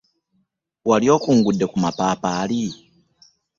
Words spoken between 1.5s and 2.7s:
ku mapaapaali?